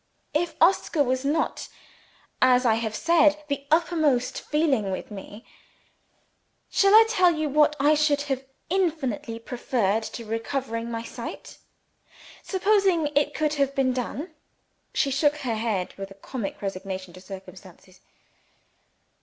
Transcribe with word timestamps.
If 0.33 0.55
Oscar 0.59 1.03
was 1.03 1.23
not, 1.23 1.67
as 2.41 2.65
I 2.65 2.73
have 2.73 2.95
said, 2.95 3.43
the 3.49 3.67
uppermost 3.69 4.41
feeling 4.41 4.89
with 4.89 5.11
me, 5.11 5.45
shall 6.71 6.95
I 6.95 7.05
tell 7.07 7.35
you 7.35 7.47
what 7.49 7.75
I 7.79 7.93
should 7.93 8.21
have 8.23 8.43
infinitely 8.71 9.37
preferred 9.37 10.01
to 10.13 10.25
recovering 10.25 10.89
my 10.89 11.03
sight 11.03 11.59
supposing 12.41 13.15
it 13.15 13.35
could 13.35 13.53
have 13.61 13.75
been 13.75 13.93
done?" 13.93 14.31
She 14.91 15.11
shook 15.11 15.35
her 15.41 15.53
head 15.53 15.93
with 15.99 16.09
a 16.09 16.15
comic 16.15 16.63
resignation 16.63 17.13
to 17.13 17.21
circumstances. 17.21 17.99